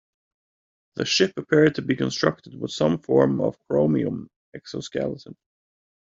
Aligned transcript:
The 0.95 1.05
ship 1.05 1.33
appeared 1.37 1.75
to 1.75 1.83
be 1.83 1.95
constructed 1.95 2.59
with 2.59 2.71
some 2.71 2.97
form 2.97 3.39
of 3.39 3.59
chromium 3.67 4.29
exoskeleton. 4.55 5.35